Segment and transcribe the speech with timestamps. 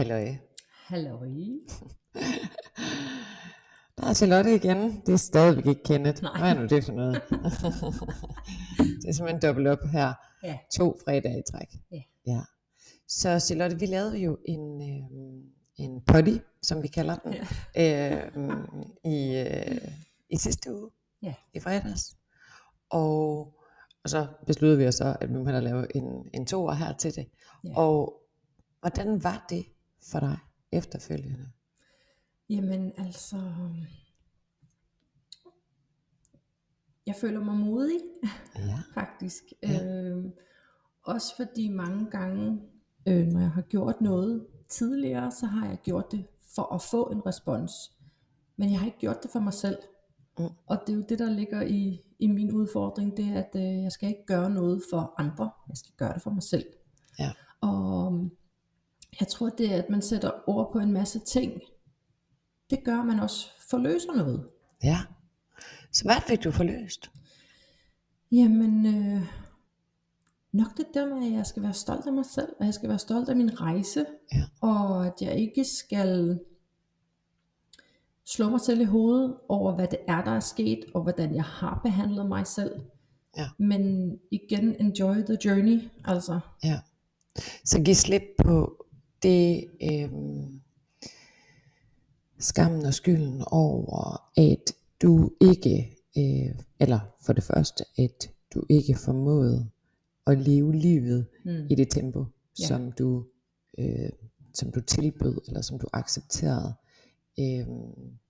[0.00, 0.34] Halløj.
[0.86, 1.28] Halløj.
[3.96, 5.02] Der er Charlotte igen.
[5.06, 6.22] Det er stadigvæk ikke Kenneth.
[6.22, 6.38] Nej.
[6.38, 7.14] Hvad er nu det for noget?
[9.02, 10.12] det er simpelthen dobbelt op her.
[10.42, 10.58] Ja.
[10.76, 11.68] To fredage i træk.
[11.92, 12.02] Ja.
[12.26, 12.40] ja.
[13.08, 15.02] Så Charlotte, vi lavede jo en, øh,
[15.76, 17.34] en potty, som vi kalder den,
[17.74, 18.12] ja.
[18.12, 18.30] øh,
[19.04, 19.78] i, øh,
[20.30, 20.90] i sidste uge.
[21.22, 21.34] Ja.
[21.54, 22.16] I fredags.
[22.90, 23.38] Og,
[24.04, 26.92] og så besluttede vi os så, at vi må hellere lave en, en toer her
[26.92, 27.26] til det.
[27.64, 27.76] Ja.
[27.76, 28.20] Og
[28.80, 29.64] hvordan var det
[30.02, 30.38] for dig
[30.72, 31.48] efterfølgende?
[32.48, 33.36] Jamen altså,
[37.06, 38.00] jeg føler mig modig
[38.56, 38.78] Ja.
[39.00, 39.42] faktisk.
[39.62, 39.86] Ja.
[39.86, 40.24] Øh,
[41.02, 42.60] også fordi mange gange,
[43.08, 47.04] øh, når jeg har gjort noget tidligere, så har jeg gjort det for at få
[47.04, 47.72] en respons.
[48.56, 49.78] Men jeg har ikke gjort det for mig selv.
[50.38, 50.44] Mm.
[50.66, 53.82] Og det er jo det, der ligger i, i min udfordring, det er, at øh,
[53.82, 55.50] jeg skal ikke gøre noget for andre.
[55.68, 56.64] Jeg skal gøre det for mig selv.
[57.18, 57.32] Ja.
[57.60, 58.30] Og
[59.20, 61.60] jeg tror, det er, at man sætter ord på en masse ting.
[62.70, 64.48] Det gør, man også forløser noget.
[64.84, 64.98] Ja.
[65.92, 67.10] Så hvad fik du forløst?
[68.32, 69.22] Jamen, øh,
[70.52, 72.88] nok det der med, at jeg skal være stolt af mig selv, og jeg skal
[72.88, 74.42] være stolt af min rejse, Ja.
[74.60, 76.38] og at jeg ikke skal
[78.26, 81.44] slå mig selv i hovedet over, hvad det er, der er sket, og hvordan jeg
[81.44, 82.80] har behandlet mig selv.
[83.36, 83.48] Ja.
[83.58, 86.40] Men igen, enjoy the journey, altså.
[86.64, 86.80] Ja.
[87.64, 88.79] Så giv slip på
[89.22, 90.60] det øhm,
[92.38, 98.94] skammen og skylden over, at du ikke, øh, eller for det første, at du ikke
[98.94, 99.70] formåede
[100.26, 101.66] at leve livet Mm.
[101.70, 102.24] i det tempo,
[102.60, 102.66] Ja.
[102.66, 103.24] som du
[103.78, 104.10] øh,
[104.54, 106.74] som du tilbød, eller som du accepterede
[107.40, 107.66] øh,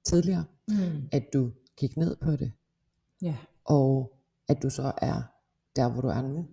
[0.05, 1.09] tidligere, Mm.
[1.13, 2.53] at du gik ned på det,
[3.23, 4.13] Ja, og
[4.49, 5.23] at du så er
[5.77, 6.47] der, hvor du er nu.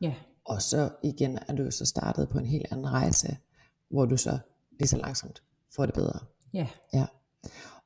[0.00, 3.36] ja, Og så igen er du så startet på en helt anden rejse,
[3.92, 4.38] hvor du så
[4.78, 5.42] lige så langsomt
[5.76, 6.18] får det bedre.
[6.52, 7.06] ja, Ja.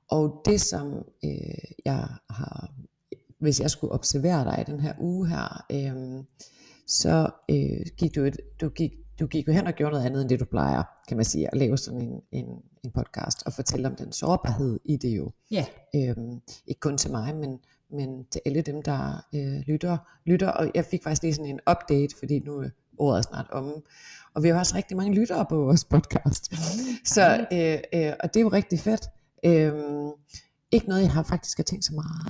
[0.09, 2.71] Og det som øh, jeg har,
[3.39, 6.25] hvis jeg skulle observere dig i den her uge her, øh,
[6.87, 10.21] så øh, gik du, et, du, gik, du gik jo hen og gjorde noget andet
[10.21, 12.47] end det du plejer, kan man sige, at lave sådan en, en,
[12.85, 15.31] en podcast og fortælle om den sårbarhed i det jo.
[15.51, 17.59] ja, Øhm, ikke kun til mig, men,
[17.91, 20.49] men til alle dem, der øh, lytter, lytter.
[20.49, 22.65] Og jeg fik faktisk lige sådan en update, fordi nu
[22.99, 23.73] er året snart omme.
[24.35, 26.53] Og vi har også rigtig mange lyttere på vores podcast.
[27.15, 29.05] Så, øh, øh, og det er jo rigtig fedt.
[29.45, 30.11] Øhm,
[30.73, 32.23] ikke noget, jeg har faktisk har tænkt så meget.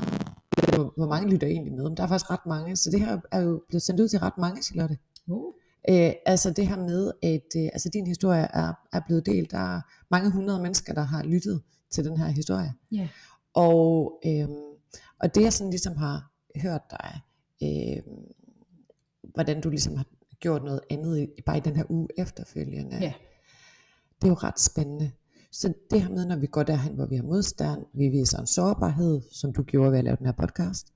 [0.75, 1.85] Hvor, hvor mange lytter egentlig med?
[1.85, 2.77] Men der er faktisk ret mange.
[2.77, 4.99] Så det her er jo blevet sendt ud til ret mange, Charlotte.
[5.27, 5.55] uh,
[5.91, 9.51] Øh, altså det her med, at øh, altså din historie er, er blevet delt.
[9.51, 12.75] Der er mange hundrede mennesker, der har lyttet til den her historie.
[12.93, 13.09] ja,
[13.55, 14.51] Og, øhm,
[15.21, 17.21] og det jeg sådan ligesom har hørt dig,
[17.63, 18.25] øhm,
[19.35, 20.07] hvordan du ligesom har
[20.41, 23.13] gjort noget andet i, bare i den her uge efterfølgende, ja,
[24.23, 25.11] det er jo ret spændende.
[25.53, 28.47] Så det her med, når vi går derhen, hvor vi har modstand, vi viser en
[28.47, 30.93] sårbarhed, som du gjorde ved at lave den her podcast,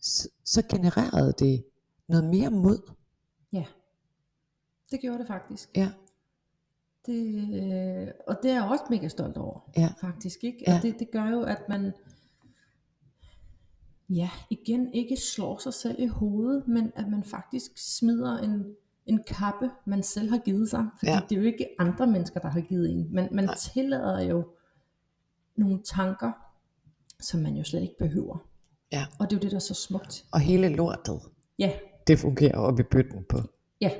[0.00, 1.64] så, så genererede det
[2.08, 2.90] noget mere mod.
[3.52, 3.64] ja.
[4.90, 5.68] Det gjorde det faktisk.
[5.76, 5.90] Ja,
[7.06, 9.88] Det, øh, og det er jeg også mega stolt over, Ja.
[10.00, 10.44] faktisk.
[10.44, 10.64] Ikke?
[10.66, 10.76] Ja.
[10.76, 11.92] Og det, det gør jo, at man
[14.10, 18.64] ja, igen ikke slår sig selv i hovedet, men at man faktisk smider en,
[19.06, 20.86] en kappe, man selv har givet sig.
[20.98, 21.20] Fordi Ja.
[21.28, 23.08] det er jo ikke andre mennesker, der har givet en.
[23.14, 23.54] Man, man Nej.
[23.54, 24.48] tillader jo
[25.56, 26.32] nogle tanker,
[27.20, 28.46] som man jo slet ikke behøver.
[28.92, 29.06] Ja.
[29.18, 30.24] Og det er jo det, der er så smukt.
[30.32, 31.20] og hele lortet,
[31.58, 31.72] Ja,
[32.06, 33.38] det fungerer op i bøtten på,
[33.80, 33.90] ja,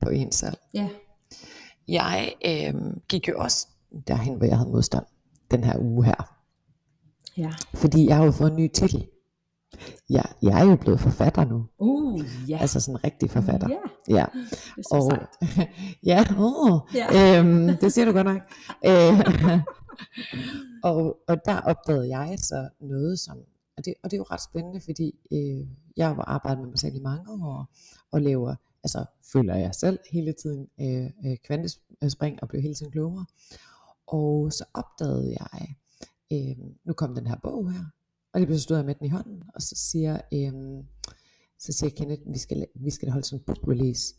[0.00, 0.56] på en selv.
[0.74, 0.88] ja,
[1.88, 3.68] Jeg øh, gik jo også
[4.06, 5.04] derhen, hvor jeg havde modstand
[5.50, 6.36] den her uge her.
[7.36, 7.50] ja.
[7.74, 9.06] Fordi jeg har jo fået en ny titel.
[10.10, 11.66] Jeg, jeg er jo blevet forfatter nu.
[11.78, 12.58] Uh, ja.
[12.60, 13.68] Altså sådan en rigtig forfatter.
[13.68, 14.24] Ja, Ja.
[14.76, 15.12] det er Og,
[16.10, 17.38] ja, åh, Ja.
[17.38, 18.42] øhm, det siger du godt nok.
[18.86, 19.20] Øh,
[20.90, 23.36] og, og der opdagede jeg så noget, som,
[23.76, 25.66] og det, og det er jo ret spændende, fordi øh,
[25.96, 27.68] jeg har arbejdet med mig selv i mange år,
[28.12, 28.54] og laver,
[28.84, 33.26] altså føler jeg selv hele tiden øh, øh, kvantespring, og bliver hele tiden klogere.
[34.06, 35.74] Og så opdagede jeg,
[36.32, 37.84] øh, nu kom den her bog her,
[38.34, 40.52] og lige pludselig stod jeg med den i hånden, og så siger, øh,
[41.58, 44.14] så siger Kenneth, vi skal, vi skal holde sådan en book release.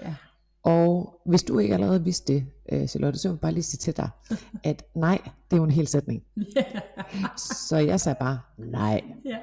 [0.00, 0.14] Ja.
[0.62, 3.78] Og hvis du ikke allerede vidste det, øh, Charlotte, så vil jeg bare lige sige
[3.78, 4.10] til dig,
[4.64, 6.24] at nej, det er jo en hel sætning.
[7.68, 9.02] Så jeg sagde bare, nej.
[9.24, 9.38] ja.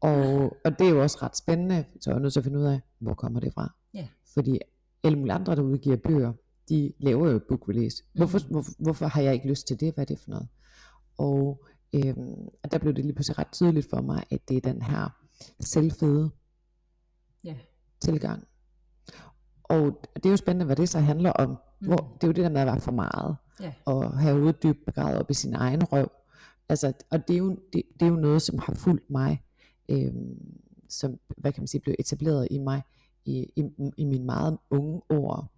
[0.00, 2.58] Og, og det er jo også ret spændende, så jeg er nødt til at finde
[2.58, 3.74] ud af, hvor kommer det fra.
[3.94, 4.06] Ja.
[4.34, 4.58] Fordi
[5.04, 6.32] alle mulige andre, der udgiver bøger,
[6.68, 8.02] de laver jo book release.
[8.14, 8.50] Hvorfor, Mhm.
[8.50, 9.94] hvorfor, hvorfor har jeg ikke lyst til det?
[9.94, 10.48] Hvad er det for noget?
[11.18, 11.66] Og,
[11.96, 14.82] øhm, og der blev det lige pludselig ret tydeligt for mig, at det er den
[14.82, 15.08] her
[15.60, 16.30] selvfede
[17.44, 17.56] Ja.
[18.00, 18.44] tilgang.
[19.62, 21.48] og det er jo spændende, hvad det så handler om.
[21.80, 21.86] Mm.
[21.86, 23.72] Hvor, det er jo det der med at være for meget, Ja.
[23.84, 26.10] og have hovedet dybt begravet op i sin egen røv.
[26.68, 29.42] Altså, og det er, jo, det, det er jo noget, som har fulgt mig,
[29.88, 32.82] øhm, som, hvad kan man sige, blev etableret i mig
[33.24, 33.64] i, i,
[33.96, 35.52] i mine meget unge år,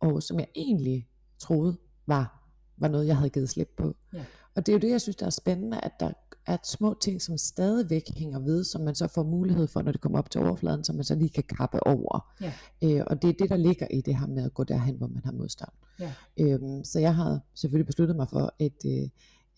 [0.00, 1.08] og som jeg egentlig
[1.38, 1.76] troede
[2.06, 3.96] var, var noget, jeg havde givet slip på.
[4.12, 4.24] Ja.
[4.58, 6.12] Og det er jo det, jeg synes, der er spændende, at der
[6.46, 10.00] er små ting, som stadigvæk hænger ved, som man så får mulighed for, når det
[10.00, 12.32] kommer op til overfladen, som man så lige kan kappe over.
[12.40, 12.52] Ja.
[12.84, 15.06] Øh, og det er det, der ligger i det her med at gå derhen, hvor
[15.06, 15.68] man har modstand.
[16.00, 16.12] Ja.
[16.40, 19.08] Øhm, så jeg har selvfølgelig besluttet mig for, at, øh,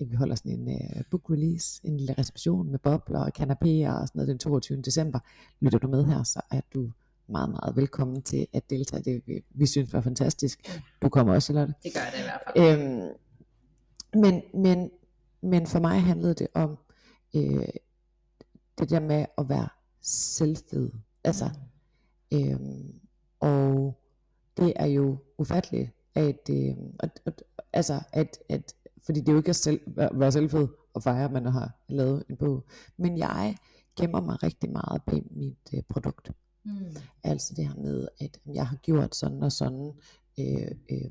[0.01, 4.01] at vi holder sådan en øh, book release, en lille reception med bobler og kanapéer
[4.01, 4.81] og sådan noget den 22.
[4.81, 5.19] december.
[5.61, 6.91] Lytter du med her, så er du
[7.29, 9.03] meget, meget velkommen til at deltage.
[9.03, 10.81] Det vi, vi synes var fantastisk.
[11.03, 11.75] Du kommer også, Charlotte.
[11.83, 12.81] Det gør det i hvert fald.
[12.81, 13.09] Øhm,
[14.15, 14.91] men, men,
[15.43, 16.79] men for mig handlede det om
[17.37, 17.69] øh,
[18.79, 19.69] det der med at være
[20.03, 20.91] selvfed.
[21.25, 21.51] Altså,
[22.33, 23.01] øhm,
[23.41, 23.99] og
[24.57, 27.43] det er jo ufatteligt, at, øh, at, at,
[27.73, 31.25] altså, at, at, fordi det er jo ikke at selv, at være selvfed og fejre,
[31.25, 32.65] at man har lavet en bog.
[32.97, 33.57] Men jeg
[33.97, 36.31] gemmer mig rigtig meget bag mit øh, produkt.
[36.65, 36.97] Mm.
[37.25, 39.93] Altså det her med, at jeg har gjort sådan og sådan.
[40.39, 41.11] Øh, øh,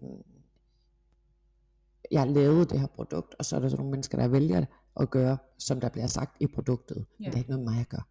[2.12, 4.66] jeg har lavet det her produkt, og så er der så nogle mennesker, der vælger
[5.00, 7.06] at gøre, som der bliver sagt i produktet.
[7.20, 7.26] Ja.
[7.26, 8.04] Det er ikke noget, mig at gøre.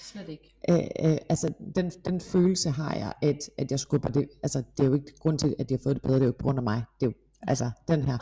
[0.00, 0.54] Slet ikke.
[0.70, 4.28] Øh, øh, altså den, den følelse har jeg, at, at jeg skubber det.
[4.42, 6.24] Altså det er jo ikke grund til, at de har fået det bedre, det er
[6.24, 6.84] jo ikke på grund af mig.
[7.00, 8.18] Det er jo altså den her.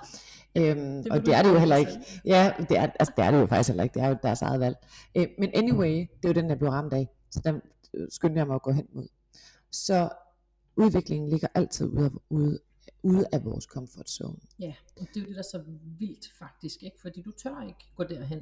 [0.56, 1.92] Øhm, vil og det er det jo heller ikke.
[2.24, 3.94] Ja, det er, altså, det er det jo faktisk heller ikke.
[3.94, 4.76] Det er jo deres eget valg.
[5.14, 7.08] Øh, men anyway, det er jo den, jeg blev ramt af.
[7.30, 7.60] Så den
[8.10, 9.08] skyndte jeg mig at gå hen mod.
[9.72, 10.08] Så
[10.76, 12.60] udviklingen ligger altid ude af, ude,
[13.04, 14.36] ude af vores comfort zone.
[14.60, 15.62] Ja, og det er jo det, der er så
[15.98, 16.96] vildt faktisk, ikke?
[17.02, 18.40] Fordi du tør ikke gå derhen.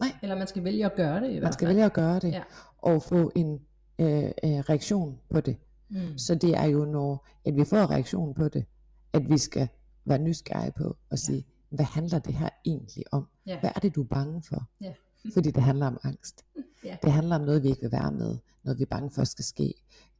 [0.00, 0.08] Nej.
[0.22, 1.74] Eller man skal vælge at gøre det i Man hvert skal fald.
[1.76, 2.42] vælge at gøre det, Ja.
[2.78, 3.52] og få en
[3.98, 5.56] øh, øh, reaktion på det.
[5.90, 6.18] Mm.
[6.18, 8.64] Så det er jo, når at vi får reaktion på det,
[9.12, 9.68] at vi skal
[10.04, 13.26] være nysgerrige på og sige, hvad handler det her egentlig om?
[13.46, 13.60] Ja.
[13.60, 14.68] Hvad er det, du er bange for?
[14.80, 14.92] Ja.
[15.34, 16.44] Fordi det handler om angst.
[16.84, 16.96] Ja.
[17.02, 18.38] Det handler om noget, vi ikke vil være med.
[18.64, 19.74] Noget, vi er bange for skal ske.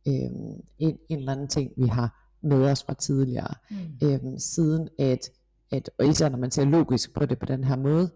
[0.08, 3.54] Øhm, en, en eller anden ting, vi har med os fra tidligere.
[3.70, 3.76] Mm.
[4.08, 5.30] Øhm, siden at,
[5.70, 8.10] at, og især når man ser logisk på det på den her måde,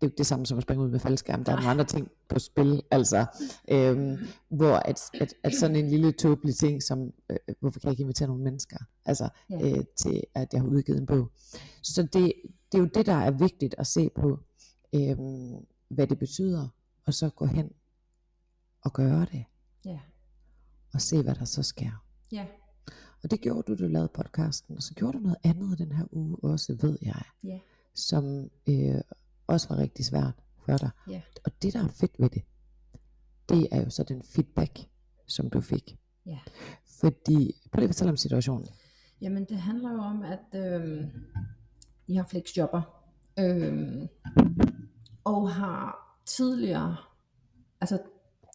[0.00, 1.44] det er jo ikke det samme som at springe ud med faldskærm.
[1.44, 2.82] Der er nogle andre ting på spil.
[2.90, 3.26] Altså,
[3.68, 7.92] øhm, hvor at, at, at sådan en lille tåbelig ting som, øh, hvorfor kan jeg
[7.92, 9.70] ikke invitere nogle mennesker, altså Ja.
[9.78, 11.30] øh, til at jeg har udgivet en bog.
[11.82, 12.12] Så det,
[12.72, 14.38] det er jo det, der er vigtigt at se på,
[14.94, 15.54] øhm,
[15.88, 16.68] hvad det betyder,
[17.06, 17.70] og så gå hen
[18.84, 19.44] og gøre det,
[19.84, 19.98] Ja.
[20.94, 22.04] og se, hvad der så sker.
[22.32, 22.46] Ja.
[23.24, 26.04] Og det gjorde du, du lavede podcasten, og så gjorde du noget andet den her
[26.10, 27.58] uge også, ved jeg, Ja.
[27.94, 29.00] som øh,
[29.46, 30.32] også var rigtig svært
[30.66, 30.90] for dig.
[31.08, 31.22] Ja.
[31.44, 32.42] Og det, der er fedt ved det,
[33.48, 34.78] det er jo så den feedback,
[35.26, 35.98] som du fik.
[36.26, 36.38] Ja.
[37.00, 38.68] Fordi, prøv lige at fortælle om situationen.
[39.20, 41.04] Jamen det handler jo om, at øh,
[42.08, 42.82] jeg er flexjobber.
[43.38, 44.08] Øh,
[45.24, 46.96] og har tidligere,
[47.80, 47.98] altså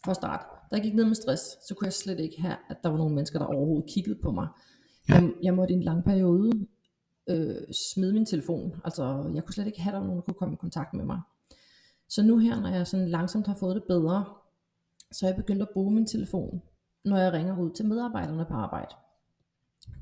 [0.04, 2.56] for at starte, da jeg gik ned med stress, så kunne jeg slet ikke have,
[2.70, 4.48] at der var nogle mennesker, der overhovedet kiggede på mig.
[5.08, 5.14] Ja.
[5.14, 6.52] Jeg, jeg måtte i en lang periode
[7.28, 7.56] øh,
[7.92, 8.80] smide min telefon.
[8.84, 10.94] Altså jeg kunne slet ikke have, at der var nogen, der kunne komme i kontakt
[10.94, 11.20] med mig.
[12.08, 14.24] Så nu her, når jeg sådan langsomt har fået det bedre,
[15.12, 16.62] så er jeg begyndt at bruge min telefon,
[17.04, 18.94] når jeg ringer ud til medarbejderne på arbejde.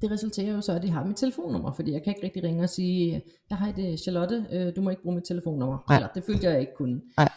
[0.00, 2.62] Det resulterer jo så, at de har mit telefonnummer, fordi jeg kan ikke rigtig ringe
[2.62, 5.78] og sige, jeg har det Charlotte, øh, du må ikke bruge mit telefonnummer.
[5.88, 5.96] Nej.
[5.96, 7.00] Eller det følte jeg ikke kunne.
[7.16, 7.28] Nej.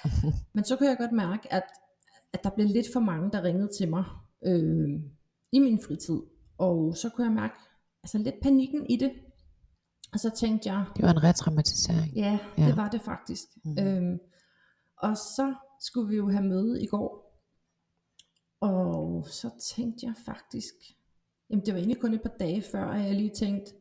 [0.53, 1.63] Men så kunne jeg godt mærke, at,
[2.33, 4.03] at der blev lidt for mange, der ringede til mig
[4.45, 4.89] øh,
[5.51, 6.19] i min fritid.
[6.57, 7.55] Og så kunne jeg mærke
[8.03, 9.12] altså lidt panikken i det.
[10.13, 12.13] Og så tænkte jeg, Det var en retraumatisering.
[12.15, 12.67] Ja, Ja.
[12.67, 13.43] det var det faktisk.
[13.65, 13.77] Mm.
[13.79, 14.19] Øhm,
[14.98, 17.29] og så skulle vi jo have møde i går.
[18.62, 20.74] Og så tænkte jeg faktisk,
[21.50, 23.71] jamen det var egentlig kun et par dage før, at jeg lige tænkte,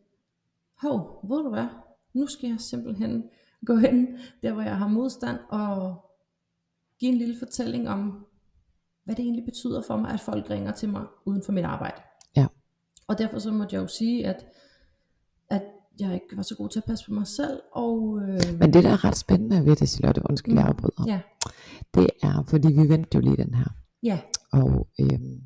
[0.83, 1.67] hov, ved du hvad,
[2.14, 3.25] nu skal jeg simpelthen
[3.67, 6.05] gå hen, der hvor jeg har modstand, og
[6.99, 8.26] give en lille fortælling om,
[9.09, 12.00] hvad det egentlig betyder for mig, at folk ringer til mig uden for mit arbejde.
[12.37, 12.47] Ja.
[13.09, 14.47] Og derfor så måtte jeg jo sige, at,
[15.50, 15.62] at
[16.00, 18.85] jeg ikke var så god til at passe på mig selv, og øh, Men det,
[18.85, 20.59] der er ret spændende ved det, Charlotte, undskyld, Mm.
[20.59, 21.21] jeg afbryder, ja,
[21.95, 23.67] det er, fordi vi ventede jo lige den her.
[24.03, 24.21] ja,
[24.53, 25.41] Og øhm,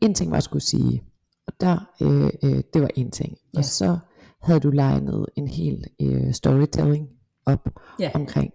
[0.00, 1.04] en ting var, jeg skulle sige,
[1.46, 3.38] og der, øh, øh, det var en ting.
[3.54, 3.58] Ja.
[3.58, 3.98] Og så
[4.42, 7.08] havde du legnet en hel øh, storytelling
[7.46, 7.68] op
[8.00, 8.52] ja, omkring,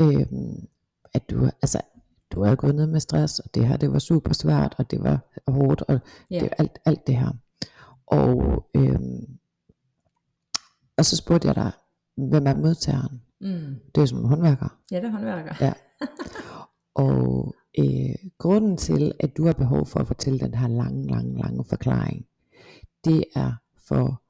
[0.00, 0.68] øhm,
[1.14, 1.80] at du, altså,
[2.30, 5.02] du er gået ned med stress, og det her, det var super svært, og det
[5.02, 6.00] var hårdt, og
[6.30, 7.32] ja, det, alt, alt det her.
[8.06, 9.38] Og, øhm,
[10.98, 11.72] og så spurgte jeg dig,
[12.16, 13.22] hvem er modtageren?
[13.40, 13.76] mm.
[13.94, 14.78] Det er som håndværker.
[14.90, 15.54] ja, det er håndværker.
[15.60, 15.72] Ja.
[16.94, 21.42] Og øh, grunden til, at du har behov for at fortælle den her lange, lange,
[21.42, 22.26] lange forklaring,
[23.04, 23.52] det er
[23.88, 24.22] for,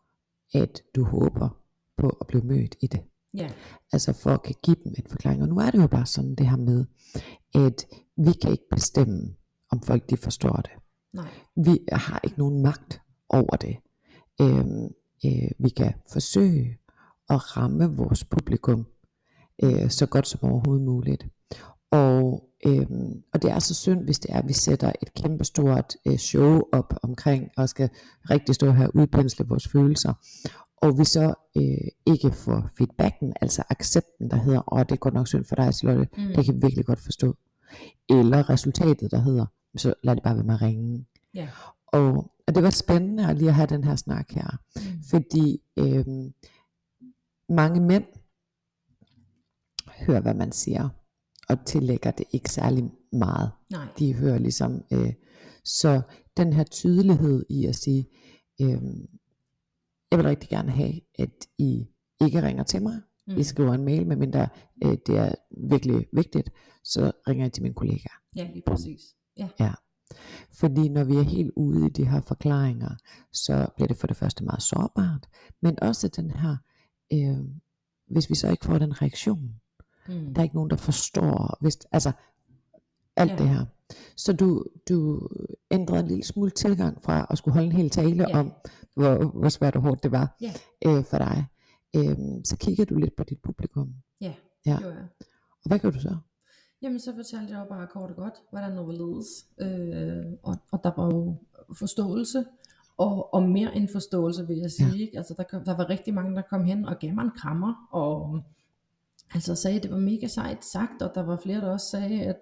[0.58, 1.48] at du håber
[1.96, 3.00] på at blive mødt i det.
[3.34, 3.50] Ja.
[3.92, 5.42] Altså for at kan give dem en forklaring.
[5.42, 6.84] Og nu er det jo bare sådan det her med,
[7.54, 9.34] at vi kan ikke bestemme,
[9.70, 10.70] om folk de forstår det.
[11.12, 11.28] Nej.
[11.56, 13.76] Vi har ikke nogen magt over det.
[14.40, 14.84] Øhm,
[15.24, 16.78] øh, vi kan forsøge
[17.30, 18.86] at ramme vores publikum
[19.62, 21.26] øh, så godt som overhovedet muligt.
[21.90, 25.44] Og, øhm, og det er så synd, hvis det er, at vi sætter et kæmpe
[25.44, 27.90] stort øh, show op omkring, og skal
[28.30, 30.14] rigtig stå her og udpensle vores følelser.
[30.82, 35.14] Og vi så øh, ikke får feedbacken, altså accepten, der hedder, åh, det er godt
[35.14, 36.34] nok synd for dig, Charlotte, mm.
[36.34, 37.36] det kan vi virkelig godt forstå.
[38.08, 39.46] Eller resultatet, der hedder,
[39.76, 41.06] så lad det bare være med at ringe.
[41.34, 41.48] Ja.
[41.86, 45.02] Og, og det var spændende at lige at have den her snak her, Mm.
[45.10, 46.04] fordi øh,
[47.48, 48.04] mange mænd
[50.06, 50.88] hører, hvad man siger,
[51.48, 53.50] og tillægger det ikke særlig meget.
[53.70, 53.86] Nej.
[53.98, 55.12] De hører ligesom, øh,
[55.64, 56.02] så
[56.36, 58.06] den her tydelighed i at sige,
[58.60, 58.82] øh,
[60.10, 61.86] jeg vil rigtig gerne have, at I
[62.20, 63.36] ikke ringer til mig, Mm.
[63.38, 64.48] I skriver en mail, medmindre
[64.84, 65.34] øh, det er
[65.68, 66.50] virkelig vigtigt,
[66.84, 68.08] så ringer jeg til min kollega.
[68.36, 69.00] Ja, lige præcis.
[69.38, 69.48] Ja.
[69.60, 69.72] Ja.
[70.52, 72.90] Fordi når vi er helt ude i de her forklaringer,
[73.32, 75.28] så bliver det for det første meget sårbart,
[75.62, 76.56] men også den her,
[77.12, 77.38] øh,
[78.10, 79.54] hvis vi så ikke får den reaktion,
[80.08, 80.34] Mm.
[80.34, 82.12] der er ikke nogen, der forstår, hvis, altså
[83.16, 83.36] alt Ja.
[83.36, 83.66] det her.
[84.16, 85.28] Så du, du
[85.70, 88.38] ændrede en lille smule tilgang fra at skulle holde en hel tale Ja.
[88.38, 88.52] om,
[88.96, 90.52] hvor, hvor svært og hårdt det var Ja.
[90.86, 91.44] øh, for dig.
[91.96, 93.94] Øh, så kigger du lidt på dit publikum.
[94.20, 94.34] Ja,
[94.66, 94.72] Ja.
[94.72, 95.04] det gjorde jeg.
[95.64, 96.16] Og hvad gør du så?
[96.82, 99.26] Jamen så fortalte jeg jo bare kort og godt, hvordan det var ledes.
[99.60, 101.34] Øh, og, og der var jo
[101.78, 102.44] forståelse,
[102.98, 104.88] og, og mere end forståelse vil jeg sige.
[104.96, 105.00] Ja.
[105.00, 105.18] Ikke?
[105.18, 107.88] Altså, der, kom, der var rigtig mange, der kom hen og gav mig en krammer,
[107.92, 108.40] og
[109.34, 112.22] altså sagde, at det var mega sejt sagt, og der var flere, der også sagde,
[112.22, 112.36] at,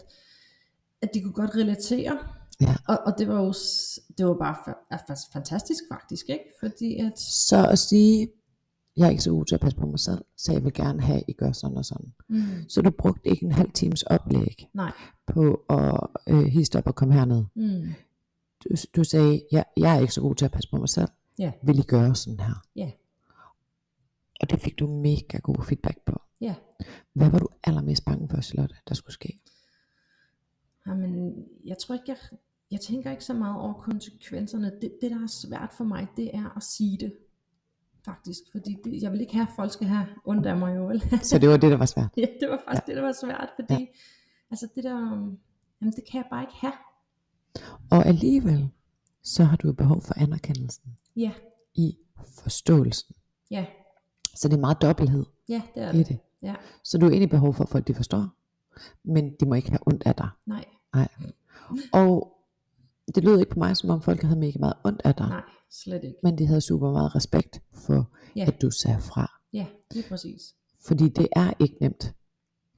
[1.02, 2.19] at de kunne godt relatere.
[2.61, 2.75] Ja.
[2.88, 3.52] Og, og det var jo
[4.19, 6.45] det var bare altså, fantastisk faktisk, ikke?
[6.61, 8.28] Fordi at, Så at sige,
[8.97, 11.00] jeg er ikke så god til at passe på mig selv, så jeg vil gerne
[11.02, 12.12] have, at I gør sådan og sådan.
[12.28, 14.93] mm, Så du brugte ikke en halv times oplæg nej,
[15.26, 17.45] på at øh, histe op og komme herned.
[17.55, 17.88] mm,
[18.64, 21.09] Du, du sagde, jeg, jeg er ikke så god til at passe på mig selv.
[21.38, 22.55] ja, Vil I gøre sådan her?
[22.76, 22.90] ja,
[24.40, 26.21] Og det fik du mega god feedback på.
[26.40, 26.55] ja.
[27.12, 29.38] Hvad var du allermest bange for, Charlotte, der skulle ske?
[30.88, 32.16] Jamen, jeg tror ikke, jeg,
[32.71, 34.73] jeg tænker ikke så meget over konsekvenserne.
[34.80, 37.12] Det, det, der er svært for mig, det er at sige det.
[38.04, 41.00] Faktisk, fordi det, jeg vil ikke have, at folk skal have ondt af mig jo?
[41.23, 42.11] Så det var det, der var svært.
[42.16, 42.92] ja, det var faktisk ja.
[42.92, 43.87] det, der var svært, fordi ja.
[44.50, 44.99] altså det der,
[45.80, 46.73] jamen det kan jeg bare ikke have.
[47.90, 48.68] Og alligevel,
[49.23, 51.33] så har du behov for anerkendelsen Ja,
[51.75, 51.99] i
[52.42, 53.16] forståelsen.
[53.50, 53.66] ja,
[54.35, 56.09] Så det er meget dobbelthed ja, det er i det.
[56.09, 56.18] det.
[56.42, 56.54] Ja,
[56.85, 58.28] Så du har egentlig behov for, at folk de forstår,
[59.04, 60.28] men de må ikke have ondt af dig.
[60.47, 60.64] nej,
[60.95, 61.09] Nej.
[61.92, 62.35] Og
[63.14, 65.42] det lød ikke på mig, som om folk havde mega meget ondt af dig, nej,
[65.71, 66.16] slet ikke.
[66.23, 68.45] men de havde super meget respekt for, Ja.
[68.47, 69.40] at du sagde fra.
[69.52, 70.54] Ja, lige præcis.
[70.87, 72.14] Fordi det er ikke nemt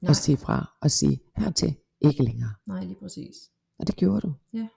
[0.01, 2.53] Nej, at sige fra og sige hertil, ikke længere.
[2.67, 3.35] nej, lige præcis.
[3.79, 4.33] Og det gjorde du.
[4.53, 4.67] Ja.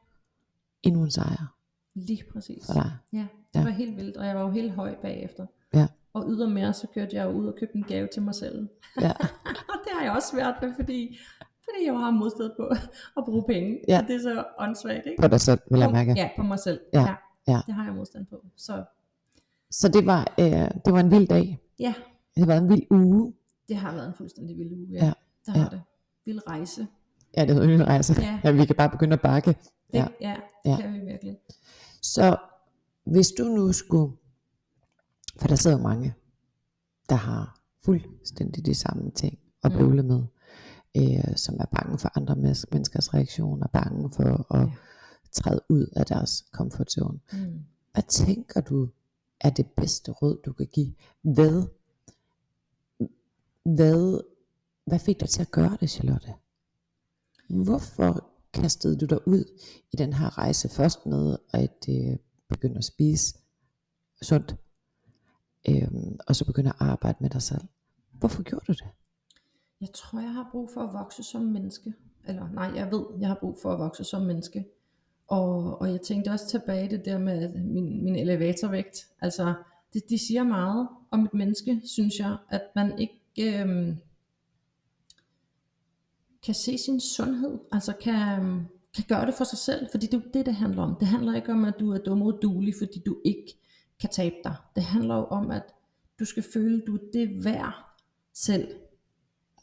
[0.83, 1.57] Endnu en sejr
[1.95, 2.67] Lige præcis.
[2.67, 2.93] for dig.
[3.12, 3.19] Ja,
[3.55, 3.62] det Ja.
[3.64, 5.47] var helt vildt, og jeg var jo helt høj bagefter.
[5.75, 5.87] Ja.
[6.12, 8.69] Og ydermere, så kørte jeg ud og købte en gave til mig selv.
[9.00, 9.11] Ja.
[9.73, 11.19] og det har jeg også svært ved, fordi,
[11.64, 12.64] fordi jeg har modstået på
[13.18, 13.78] at bruge penge.
[13.88, 13.99] Ja.
[14.02, 15.23] Og det er så åndssvagt, ikke?
[15.23, 16.12] På dig selv, vil jeg mærke.
[16.16, 16.80] Ja, på mig selv.
[16.92, 17.14] Ja,
[17.49, 17.61] ja.
[17.66, 18.37] Det har jeg modstand på.
[18.56, 18.85] Så
[19.71, 20.47] Så det var, øh,
[20.85, 21.59] det var en vild dag.
[21.78, 21.94] ja,
[22.37, 23.35] Det var en vild uge.
[23.68, 24.87] det har været en fuldstændig vild uge.
[24.92, 25.12] Ja, Ja,
[25.47, 25.68] det har ja.
[25.76, 25.83] det.
[26.25, 26.87] Vild rejse.
[27.37, 28.14] Ja, det hedder en rejse.
[28.23, 28.40] Ja.
[28.44, 29.50] ja, vi kan bare begynde at bakke.
[29.50, 29.59] Det,
[29.94, 30.06] Ja.
[30.21, 30.76] ja, ja, det Ja.
[30.80, 31.37] kan vi virkelig.
[32.02, 32.37] Så
[33.06, 34.12] hvis du nu skulle,
[35.40, 36.14] for der sidder mange,
[37.09, 39.78] der har fuldstændig de samme ting at Mm.
[39.78, 40.23] bøvle med,
[40.97, 44.73] øh, som er bange for andre menneskers reaktioner, bange for at Ja.
[45.33, 47.21] træde ud af deres comfort zone.
[47.33, 47.65] Mm.
[47.93, 48.89] Hvad tænker du
[49.41, 50.95] er det bedste råd, du kan give?
[51.23, 51.63] Hvad,
[53.65, 54.21] hvad,
[54.87, 56.35] hvad fik dig til at gøre det, Charlotte?
[57.49, 59.45] Hvorfor kastede du dig ud
[59.93, 62.17] i den her rejse først med at øh,
[62.49, 63.35] begynde at spise
[64.23, 64.57] sundt,
[65.69, 67.65] øhm, og så begynde at arbejde med dig selv?
[68.13, 68.87] Hvorfor gjorde du det?
[69.85, 71.95] Jeg tror, jeg har brug for at vokse som menneske.
[72.29, 74.64] Eller nej, jeg ved, jeg har brug for at vokse som menneske.
[75.26, 79.07] Og, og jeg tænkte også tilbage det der med min, min elevatorvægt.
[79.21, 79.55] Altså,
[79.93, 83.97] det, de siger meget om et menneske, synes jeg, at man ikke øhm,
[86.45, 87.59] kan se sin sundhed.
[87.73, 89.87] Altså kan, øhm, kan gøre det for sig selv.
[89.91, 90.97] Fordi det er det, det handler om.
[91.00, 93.59] Det handler ikke om, at du er dum og duelig, fordi du ikke
[94.00, 94.57] kan tabe dig.
[94.75, 95.64] Det handler jo om, at
[96.19, 97.75] du skal føle, at du er det værd
[98.35, 98.69] selv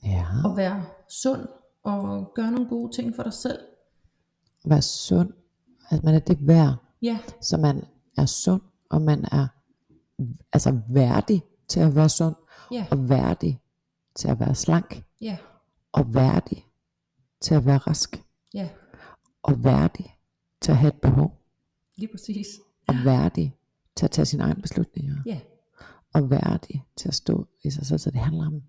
[0.06, 1.48] Ja, at være sund
[1.84, 3.60] og gøre nogle gode ting for dig selv.
[4.66, 5.34] være sund,
[5.90, 7.84] at man er det værd, Ja, så man
[8.18, 9.48] er sund, og man er
[10.54, 12.36] altså værdig til at være sund,
[12.72, 13.62] ja, og værdig
[14.16, 15.38] til at være slank, ja,
[15.92, 16.68] og værdig
[17.42, 18.70] til at være rask, ja,
[19.44, 20.18] og værdig
[20.62, 21.38] til at have et behov,
[21.96, 22.48] lige præcis.
[22.88, 23.56] og værdig
[23.96, 25.40] til at tage sine egne beslutninger, Ja,
[26.14, 28.00] og værdig til at stå i sig selv.
[28.00, 28.62] Så det handler om,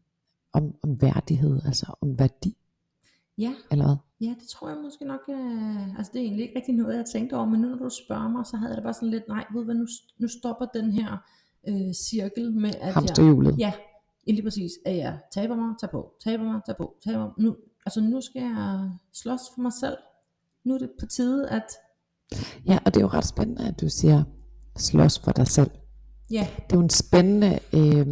[0.53, 2.57] om, om værdighed, altså om værdi,
[3.39, 3.97] ja, eller hvad?
[4.21, 7.05] ja, det tror jeg måske nok, øh, altså det er egentlig ikke rigtig noget, jeg
[7.13, 9.29] tænkte over, men nu når du spørger mig, så havde jeg det bare sådan lidt,
[9.29, 9.87] nej, ved du hvad, nu,
[10.19, 11.17] nu stopper den her
[11.69, 13.59] øh, cirkel med, at jeg, Hamsterhjulet.
[13.59, 13.73] ja,
[14.27, 17.33] lige præcis, at jeg taber mig, tager på, taber mig, tager på, taber mig.
[17.39, 17.57] Nu,
[17.87, 19.97] altså nu skal jeg slås for mig selv.
[20.65, 21.67] Nu er det på tide, at,
[22.67, 24.25] Ja, og det er jo ret spændende, at du siger,
[24.77, 25.71] slås for dig selv.
[26.31, 28.07] ja, Det er jo en spændende, øh,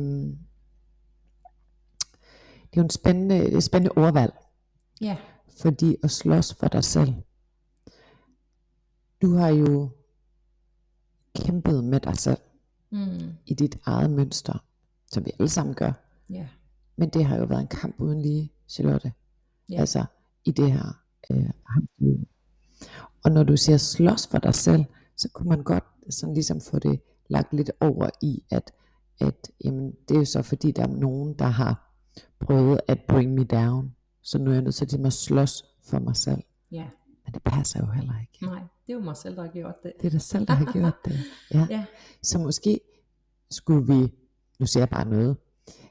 [2.70, 4.32] det er jo en spændende, et spændende ordvalg,
[5.00, 5.16] ja,
[5.60, 7.14] fordi at slås for dig selv.
[9.22, 9.90] Du har jo
[11.36, 12.40] kæmpet med dig selv
[12.90, 14.64] mm, i dit eget mønster,
[15.06, 15.92] som vi alle sammen gør.
[16.30, 16.48] ja,
[16.96, 19.12] Men det har jo været en kamp uden lige, Charlotte.
[19.68, 19.80] Ja.
[19.80, 20.04] Altså
[20.44, 21.00] i det her
[21.30, 21.50] øh.
[23.24, 24.84] Og når du siger slås for dig selv,
[25.16, 28.72] så kunne man godt sådan ligesom få det lagt lidt over i, at,
[29.20, 31.89] at jamen, det er jo så fordi, der er nogen, der har
[32.40, 33.94] prøvet at bring me down.
[34.22, 36.42] Så nu er jeg nødt til at slås for mig selv.
[36.70, 36.88] ja,
[37.24, 38.46] Men det passer jo heller ikke.
[38.46, 39.92] nej, det er jo mig selv, der har gjort det.
[40.00, 41.18] Det er dig selv, der har gjort det.
[41.54, 41.66] Ja.
[41.70, 41.84] Ja,
[42.22, 42.80] Så måske
[43.50, 44.14] skulle vi,
[44.58, 45.36] nu siger jeg bare noget,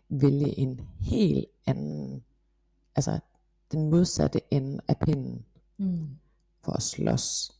[0.09, 2.23] vælge en helt anden,
[2.95, 3.19] altså
[3.71, 5.45] den modsatte ende af pinden,
[5.77, 6.07] mm,
[6.63, 7.51] for at slås,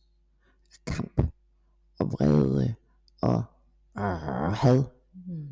[0.86, 1.20] kamp
[1.98, 2.74] og vrede
[3.22, 3.42] og
[3.98, 4.84] øh, had.
[5.26, 5.48] mm,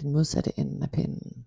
[0.00, 1.46] Den modsatte ende af pinden,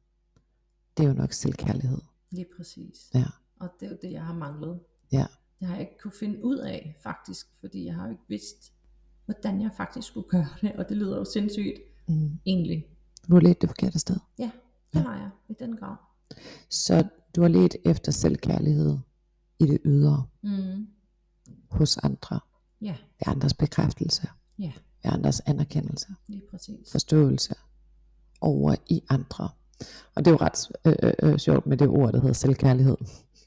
[0.98, 2.02] det er jo nok selvkærlighed.
[2.32, 3.12] lige præcis.
[3.14, 3.26] Ja.
[3.60, 4.80] Og det er jo det, jeg har manglet.
[5.12, 5.26] Ja.
[5.60, 8.74] Det har jeg ikke kunne finde ud af, faktisk, fordi jeg har jo ikke vidst,
[9.26, 12.39] hvordan jeg faktisk skulle gøre det, og det lyder jo sindssygt, Mm.
[12.46, 12.86] egentlig.
[13.30, 14.15] Du har let det forkerte sted.
[14.39, 14.52] Ja,
[14.94, 15.96] det har jeg, i den grad.
[16.70, 18.98] Så du har let efter selvkærlighed
[19.60, 20.88] i det ydre, Mm.
[21.72, 22.39] hos andre,
[22.82, 24.28] Ja, ved andres bekræftelse,
[24.60, 24.72] ja,
[25.04, 26.08] ved andres anerkendelse.
[26.28, 26.91] lige præcis.
[26.91, 27.56] forståelse
[28.41, 29.50] over i andre.
[30.15, 32.98] Og det er jo ret øh, øh, øh, sjovt med det ord, der hedder selvkærlighed.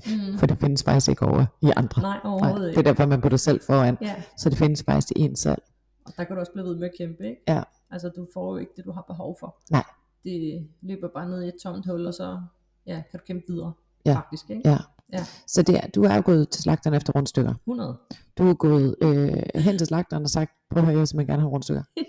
[0.07, 0.38] Mm.
[0.38, 2.03] For det findes faktisk ikke over i andre.
[2.03, 2.79] Nej, overhovedet det ikke.
[2.79, 3.99] er derfor, man putter selv foran.
[4.01, 5.62] Ja, Så det findes faktisk i en selv.
[6.07, 7.42] og der kan du også blive ved med at kæmpe, ikke?
[7.49, 7.62] Ja.
[7.90, 9.57] Altså, du får jo ikke det, du har behov for.
[9.70, 9.85] Nej.
[10.25, 12.40] Det løber bare ned i et tomt hul, og så
[12.87, 13.72] ja, kan du kæmpe videre,
[14.07, 14.14] Ja.
[14.14, 14.68] faktisk, ikke?
[14.68, 14.79] Ja.
[15.12, 15.25] Ja.
[15.46, 17.55] Så det er, du er jo gået til slagteren efter rundstykker.
[17.66, 17.96] 100.
[18.38, 21.33] Du er gået øh, hen til slagteren og sagt, prøv at høre, jeg vil simpelthen
[21.33, 21.83] gerne have rundstykker.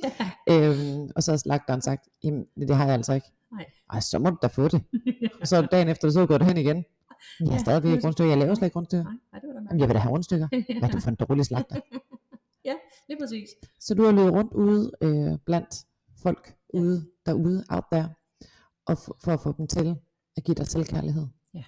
[0.50, 0.70] ja.
[0.70, 3.32] øhm, og så har slagteren sagt, jamen det har jeg altså ikke.
[3.52, 3.66] Nej.
[3.94, 4.84] Ej, så må du da få det.
[5.42, 6.86] Og så dagen efter, så du gået hen igen.
[7.40, 9.04] Jeg har Ja, stadigvæk det ikke rundstykker, jeg laver slet ikke rundstykker.
[9.04, 10.48] Nej, nej, det var Jamen, jeg vil da have rundstykker.
[10.80, 11.76] Hvad er du for en dårlig slagter?
[12.66, 12.74] ja,
[13.10, 13.50] lige præcis.
[13.80, 15.86] Så du har løbet rundt ude øh, blandt
[16.18, 16.80] folk Ja.
[16.80, 18.10] ude derude, out there,
[18.86, 19.96] og for, for at få dem til
[20.38, 21.28] at give dig selvkærlighed.
[21.54, 21.64] Ja.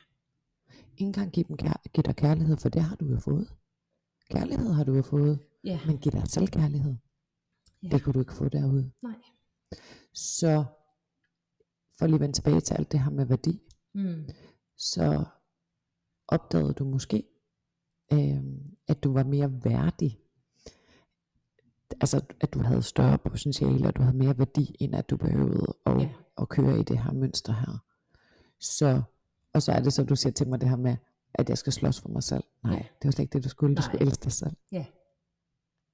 [0.92, 3.48] Ikke engang give, dem kær- give dig kærlighed, for det har du jo fået.
[4.32, 6.96] Kærlighed har du jo fået, Ja, men giv dig selvkærlighed.
[7.84, 7.88] Ja.
[7.88, 8.92] Det kunne du ikke få derude.
[9.04, 9.16] nej.
[10.14, 10.64] Så
[12.00, 13.62] for lige at vende tilbage til alt det her med værdi,
[13.94, 14.30] Mm.
[14.78, 15.26] så
[16.28, 17.24] opdagede du måske,
[18.14, 18.44] øh,
[18.88, 20.20] at du var mere værdig.
[22.02, 25.74] Altså, at du havde større potentiale, og du havde mere værdi, end at du behøvede
[25.86, 26.10] at, Ja.
[26.38, 27.84] at køre i det her mønster her.
[28.60, 29.02] Så,
[29.54, 30.98] og så er det så, du siger til mig det her med,
[31.34, 32.44] at jeg skal slås for mig selv.
[32.64, 32.78] Nej, Ja.
[32.80, 33.76] det var slet ikke det, du skulle.
[33.76, 33.86] Du Nej.
[33.90, 34.56] skulle elske dig selv.
[34.72, 34.86] Ja.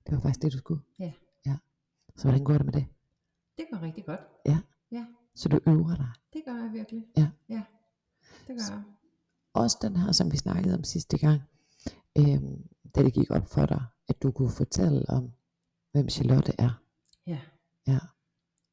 [0.08, 0.82] Det var faktisk det, du skulle.
[1.00, 1.12] Ja.
[1.46, 1.58] ja.
[2.16, 2.86] Så hvordan går det med det?
[3.58, 4.20] Det går rigtig godt.
[4.46, 4.58] Ja.
[4.96, 5.06] Ja,
[5.36, 6.10] Så du øver dig.
[6.34, 7.06] det gør jeg virkelig.
[7.18, 7.28] Ja.
[7.50, 7.64] Ja,
[8.48, 8.84] det gør jeg.
[9.54, 11.42] også den her, som vi snakkede om sidste gang,
[12.18, 15.32] øhm, da det gik op for dig, at du kunne fortælle om,
[15.92, 16.82] hvem Charlotte er.
[17.28, 17.40] Ja.
[17.88, 18.00] Ja.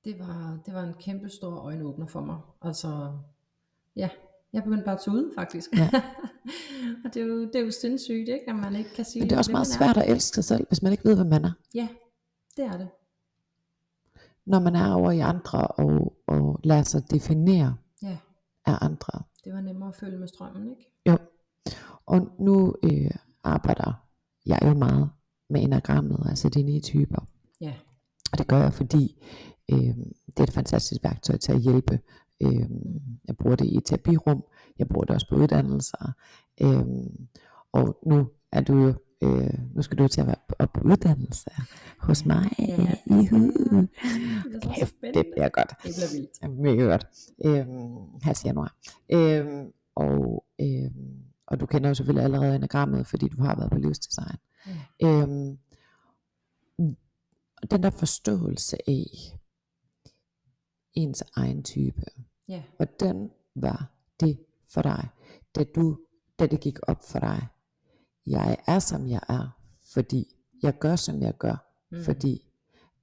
[0.05, 2.39] Det var, det var en kæmpe stor øjenåbner for mig.
[2.63, 3.19] Altså,
[3.97, 4.11] ja,
[4.53, 5.71] jeg begyndte bare at ud, faktisk.
[5.77, 5.91] Ja.
[7.05, 8.45] og det er, jo, det er jo sindssygt, ikke?
[8.49, 10.67] At man ikke kan sige, Men det er også meget svært at elske sig selv,
[10.69, 11.53] hvis man ikke ved, hvem man er.
[11.75, 11.89] Ja,
[12.57, 12.89] det er det.
[14.47, 18.19] Når man er over i andre og, og lader sig definere Ja,
[18.67, 19.23] af andre.
[19.45, 20.91] det var nemmere at følge med strømmen, ikke?
[21.09, 21.19] Jo.
[22.07, 23.11] Og nu øh,
[23.45, 23.93] arbejder
[24.47, 25.11] jeg jo meget
[25.51, 27.27] med enagrammet, altså de ni typer.
[27.61, 27.75] Ja,
[28.33, 29.25] Og det gør jeg, fordi
[29.73, 29.79] øh,
[30.27, 32.01] det er et fantastisk værktøj til at hjælpe.
[32.43, 32.71] Øh,
[33.25, 34.45] jeg bruger det i terapirum,
[34.79, 36.13] jeg bruger det også på uddannelser.
[36.63, 36.87] Øh,
[37.73, 40.81] og nu er du jo, øh, nu skal du til at være på, op på
[40.85, 41.51] uddannelse
[41.99, 42.45] hos mig.
[42.59, 42.77] Ja.
[44.63, 45.69] Så Kæft, det bliver godt.
[45.69, 46.43] Det bliver vildt.
[46.43, 47.07] Ja, mega godt.
[47.45, 48.77] Øhm, her til januar.
[49.13, 53.79] Øhm, og, øhm, og du kender jo selvfølgelig allerede enagrammet, fordi du har været på
[53.79, 54.37] livsdesign.
[55.01, 55.07] Ja.
[55.23, 55.59] Øhm,
[57.71, 59.05] den der forståelse af
[60.95, 62.03] ens egen type,
[62.49, 62.63] Ja.
[62.77, 65.09] hvordan var det for dig,
[65.55, 65.99] da, du,
[66.39, 67.47] da det gik op for dig?
[68.27, 69.59] Jeg er som jeg er,
[69.93, 72.05] fordi jeg gør som jeg gør, Mm.
[72.05, 72.49] fordi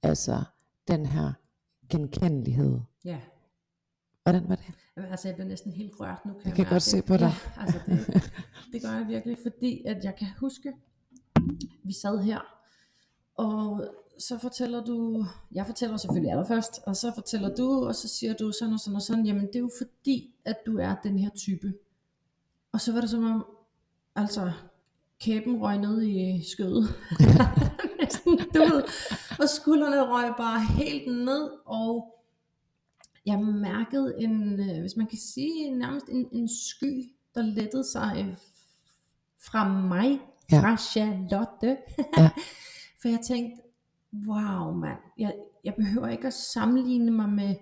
[0.02, 0.42] altså
[0.88, 1.32] den her
[1.88, 3.20] genkendelighed, Ja.
[4.22, 4.64] hvordan var det?
[4.96, 6.32] Jamen, altså, jeg bliver næsten helt rørt nu.
[6.32, 7.32] Kan Jeg kan mærke godt se på dig.
[7.56, 8.06] Ja, altså, det,
[8.72, 10.72] det gør jeg virkelig, fordi at jeg kan huske,
[11.84, 12.40] vi sad her,
[13.34, 18.34] og så fortæller du, jeg fortæller selvfølgelig allerførst, og så fortæller du, og så siger
[18.34, 21.18] du sådan og sådan og sådan, jamen det er jo fordi, at du er den
[21.18, 21.74] her type.
[22.72, 23.46] Og så var det som om,
[24.16, 24.52] altså,
[25.20, 26.84] kæben røg ned i skødet.
[28.54, 28.82] Du ved,
[29.40, 32.14] og skuldrene røg bare helt ned, og
[33.26, 38.36] jeg mærkede en, øh, hvis man kan sige, nærmest en, en sky, der lettede sig
[39.38, 40.20] fra mig,
[40.52, 40.60] Ja.
[40.60, 41.76] fra Charlotte.
[42.18, 42.30] Ja.
[43.02, 43.62] For jeg tænkte,
[44.26, 47.54] wow mand, jeg, jeg behøver ikke at sammenligne mig med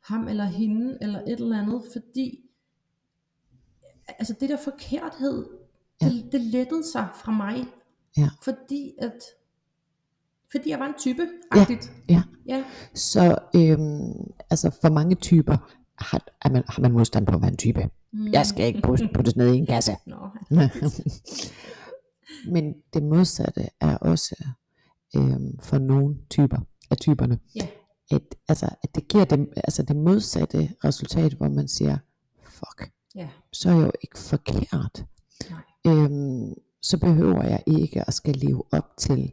[0.00, 2.38] ham eller hende, eller et eller andet, fordi
[4.08, 5.46] altså det der forkerthed,
[6.02, 6.06] Ja.
[6.08, 7.64] det, det lettede sig fra mig.
[8.16, 8.28] Ja.
[8.42, 9.12] Fordi at,
[10.52, 11.22] fordi jeg var en type,
[11.54, 11.60] Ja.
[11.60, 11.92] agtigt.
[12.08, 12.22] Ja.
[12.46, 12.64] ja.
[12.94, 15.56] Så øhm, altså for mange typer
[15.98, 17.90] har, er man, har man modstand på at være en type.
[18.12, 18.26] Mm.
[18.32, 19.92] Jeg skal ikke putte, puttes ned i en kasse.
[20.06, 20.16] Nå,
[22.52, 24.44] Men det modsatte er også
[25.16, 26.58] øhm, for nogle typer
[26.90, 27.66] af typerne, Ja.
[28.10, 31.98] at, altså, at det giver dem, altså det modsatte resultat, hvor man siger,
[32.44, 35.04] fuck, ja, så er jeg jo ikke forkert.
[35.86, 39.32] Øhm, så behøver jeg ikke at skal leve op til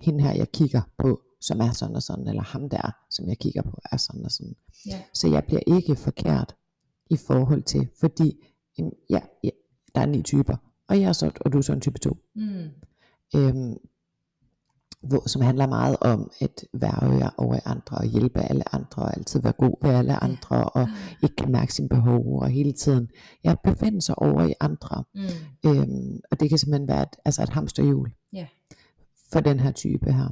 [0.00, 3.38] hende her, jeg kigger på, som er sådan og sådan, eller ham der, som jeg
[3.38, 4.56] kigger på, er sådan og sådan.
[4.86, 5.02] Ja.
[5.14, 6.56] Så jeg bliver ikke forkert
[7.10, 8.44] i forhold til, fordi
[8.78, 9.50] jamen, ja, ja,
[9.94, 10.56] der er ni typer,
[10.88, 12.16] og jeg er så, og du er så en type 2.
[12.34, 12.68] Mm.
[13.36, 13.76] Øhm,
[15.02, 19.40] hvor, som handler meget om at være over andre, og hjælpe alle andre, og altid
[19.42, 20.88] være god ved alle andre, og
[21.22, 23.08] ikke kan mærke sine behov, og hele tiden
[23.44, 25.04] ja, befinde sig over i andre.
[25.14, 25.20] Mm.
[25.70, 28.46] Øhm, og det kan simpelthen være et, altså et hamsterhjul Ja.
[29.32, 30.28] for den her type her.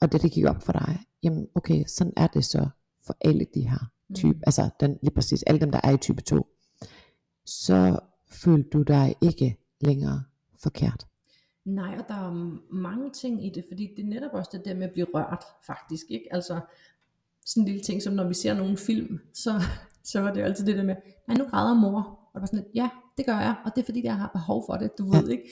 [0.00, 2.68] Og det, det gik op for dig, jamen okay, sådan er det så
[3.06, 4.42] for alle de her type, Mm.
[4.46, 6.46] altså den, lige præcis alle dem, der er i type 2.
[7.46, 7.98] Så
[8.30, 10.22] følte du dig ikke længere
[10.62, 11.06] forkert.
[11.66, 14.74] Nej, og der er mange ting i det, fordi det er netop også det der
[14.74, 16.28] med at blive rørt, faktisk, ikke?
[16.30, 16.60] Altså,
[17.46, 19.62] sådan en lille ting, som når vi ser nogle film, så,
[20.10, 20.96] så var det jo altid det der med,
[21.28, 23.84] nej, nu græder mor, og det var sådan ja, det gør jeg, og det er
[23.84, 25.42] fordi, jeg har behov for det, du ved, ikke?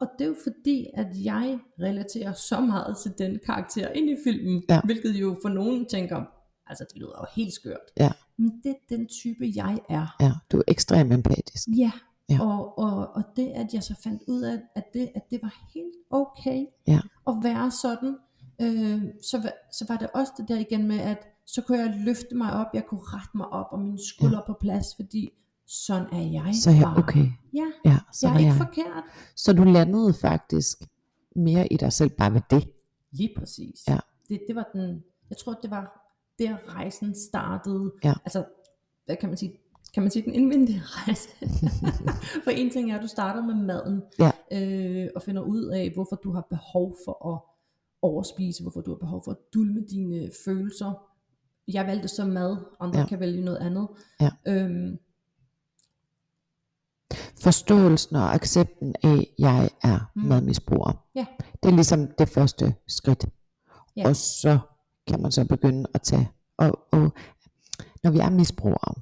[0.00, 4.16] Og det er jo fordi, at jeg relaterer så meget til den karakter ind i
[4.24, 4.80] filmen, Ja.
[4.84, 6.24] hvilket jo for nogen tænker,
[6.66, 7.80] altså det lyder jo helt skørt.
[7.98, 8.10] Ja.
[8.38, 10.16] Men det er den type, jeg er.
[10.20, 11.68] Ja, du er ekstremt empatisk.
[11.78, 11.90] Ja,
[12.30, 12.42] Ja.
[12.42, 15.54] Og, og, og det at jeg så fandt ud af, at det, at det var
[15.74, 17.00] helt okay Ja.
[17.26, 18.16] at være sådan,
[18.60, 22.34] øh, så, så var det også det der igen med, at så kunne jeg løfte
[22.36, 24.46] mig op, jeg kunne rette mig op, og mine skuldre ja.
[24.46, 25.30] på plads, fordi
[25.66, 26.98] sådan er jeg Så er jeg bare.
[26.98, 27.26] okay.
[27.54, 28.56] Ja, Ja, jeg sådan er er ikke jeg.
[28.66, 29.04] forkert.
[29.36, 30.78] Så du landede faktisk
[31.36, 32.68] mere i dig selv bare ved det.
[33.12, 33.80] Lige præcis.
[33.88, 33.98] Ja.
[34.28, 35.96] Det, det var den, jeg tror det var
[36.38, 37.92] der rejsen startede.
[38.04, 38.12] Ja.
[38.24, 38.44] Altså,
[39.06, 39.52] hvad kan man sige?
[39.94, 41.28] Kan man sige den indvendige rejse?
[42.44, 44.30] for en ting er, at du starter med maden, Ja.
[44.52, 47.40] øh, og finder ud af, hvorfor du har behov for at
[48.02, 50.92] overspise, hvorfor du har behov for at dulme dine følelser.
[51.68, 53.06] Jeg valgte så mad, andre Ja.
[53.06, 53.88] kan vælge noget andet.
[54.20, 54.30] Ja.
[54.48, 54.98] Øhm,
[57.40, 60.22] Forståelsen og accepten af, at jeg er Mm.
[60.22, 61.04] madmisbruger.
[61.14, 61.26] Ja.
[61.62, 63.26] Det er ligesom det første skridt.
[63.96, 64.08] Ja.
[64.08, 64.58] Og så
[65.06, 66.30] kan man så begynde at tage.
[66.58, 67.12] Og, og
[68.02, 68.94] når vi er misbrugere,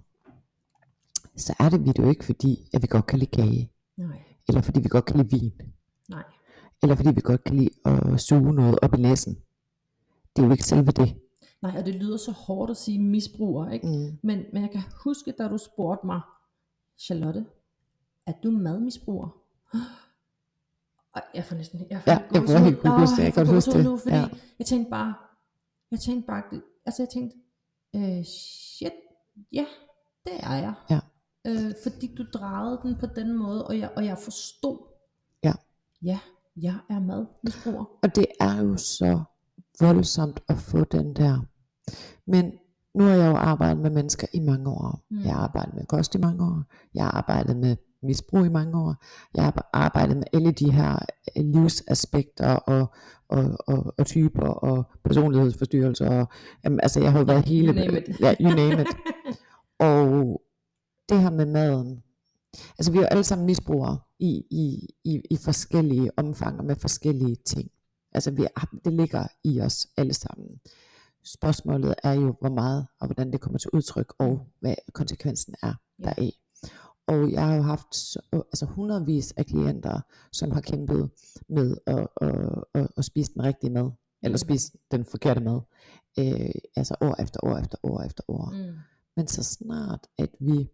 [1.39, 3.73] så er det vi det jo ikke fordi, at vi godt kan lide kage.
[3.97, 5.53] nej, Eller fordi vi godt kan lide vin.
[6.09, 6.23] nej.
[6.83, 9.35] Eller fordi vi godt kan lide at suge noget op i næsen.
[10.37, 11.17] Det er jo ikke selve det.
[11.63, 13.87] Nej, og det lyder så hårdt at sige misbruger, ikke?
[13.87, 14.19] Mm.
[14.23, 16.21] Men, men jeg kan huske, da du spurgte mig,
[16.99, 17.47] Charlotte,
[18.27, 19.29] er du madmisbruger?
[21.15, 23.71] Og jeg får næsten, jeg får Ja, jeg får helt kuldegysning, Åh, jeg kan huske
[23.73, 23.85] det.
[23.85, 24.29] Nu, fordi ja.
[24.59, 25.15] jeg tænkte bare,
[25.91, 26.43] jeg tænkte bare,
[26.87, 27.37] altså jeg tænkte,
[27.97, 28.93] øh, shit,
[29.53, 29.67] ja,
[30.27, 30.75] det er jeg.
[30.91, 31.01] Ja.
[31.49, 34.79] Øh, fordi du drejede den på den måde, og jeg, og jeg forstod,
[35.45, 35.53] Ja.
[36.03, 36.19] ja,
[36.57, 37.85] jeg er madmisbruger.
[38.03, 39.21] Og det er jo så
[39.81, 41.41] voldsomt at få den der.
[42.27, 42.53] Men
[42.95, 45.05] nu har jeg jo arbejdet med mennesker i mange år.
[45.11, 45.23] Mm.
[45.25, 46.63] Jeg har arbejdet med kost i mange år.
[46.95, 48.95] Jeg har arbejdet med misbrug i mange år.
[49.35, 50.99] Jeg har arbejdet med alle de her
[51.37, 52.95] øh, livsaspekter og,
[53.29, 56.21] og, og, og typer og personlighedsforstyrrelser.
[56.21, 56.29] Og,
[56.65, 57.73] jamen, altså jeg har jo været hele...
[57.73, 58.21] name it.
[58.21, 58.89] Ja, you name it.
[59.89, 60.41] og
[61.09, 62.03] det her med maden,
[62.79, 66.77] Altså vi er jo alle sammen misbrugere i, i, i, i forskellige omfang og med
[66.77, 67.71] forskellige ting.
[68.13, 68.47] Altså vi
[68.85, 70.61] det ligger i os alle sammen.
[71.25, 75.75] Spørgsmålet er jo, hvor meget og hvordan det kommer til udtryk, og hvad konsekvensen er
[76.05, 76.33] deraf.
[77.07, 80.01] Og jeg har jo haft så- altså hundredvis af klienter,
[80.33, 81.11] som har kæmpet
[81.49, 83.91] med at, at, at, at spise den rigtige mad,
[84.23, 84.39] eller Mm.
[84.39, 85.61] spise den forkerte mad.
[86.19, 88.51] Øh, altså år efter år efter år efter år.
[88.51, 88.75] Mm.
[89.17, 90.69] Men så snart at vi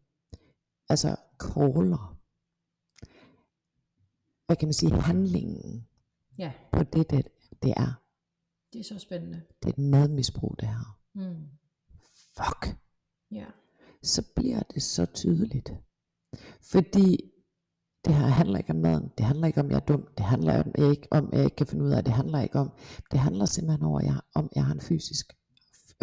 [0.88, 2.18] altså caller,
[4.46, 5.88] hvad kan man sige, handlingen
[6.38, 7.28] Ja, på det, det,
[7.62, 8.00] det er.
[8.72, 9.42] det er så spændende.
[9.62, 11.00] Det er et madmisbrug, det her.
[11.14, 11.48] Mm.
[12.36, 12.76] Fuck.
[13.30, 13.46] Ja.
[14.02, 15.72] Så bliver det så tydeligt.
[16.62, 17.30] Fordi
[18.04, 19.12] det her handler ikke om maden.
[19.18, 20.08] Det handler ikke om, jeg er dum.
[20.18, 22.06] Det handler om, at jeg ikke, om, at jeg ikke kan finde ud af det.
[22.06, 22.70] Det handler ikke om.
[23.10, 25.32] Det handler simpelthen over, jeg, om, jeg har en fysisk,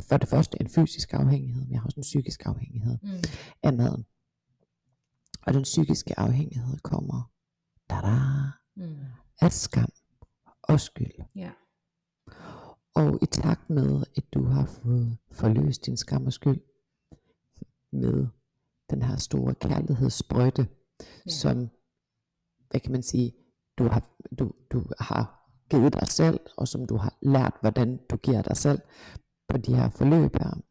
[0.09, 3.09] for det første en fysisk afhængighed, men jeg har også en psykisk afhængighed Mm.
[3.63, 4.05] af maden.
[5.47, 7.31] Og den psykiske afhængighed kommer
[7.89, 8.01] da
[8.75, 8.97] Mm.
[9.41, 9.89] af skam
[10.61, 11.11] og skyld.
[11.35, 11.51] Ja.
[12.95, 16.61] Og i takt med, at du har fået forløst din skam og skyld
[17.91, 18.27] med
[18.89, 20.67] den her store kærlighedssprøjte,
[21.25, 21.31] ja.
[21.31, 21.69] som,
[22.69, 23.33] hvad kan man sige,
[23.77, 28.17] du har, du, du har givet dig selv, og som du har lært, hvordan du
[28.17, 28.81] giver dig selv
[29.47, 30.61] på de her forløb her,